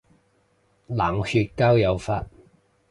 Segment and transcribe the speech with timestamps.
[0.87, 2.25] 冷血交友法